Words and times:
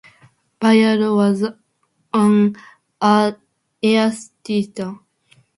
Vavilov 0.59 1.15
was 1.15 1.51
an 2.11 2.55
atheist. 3.03 4.79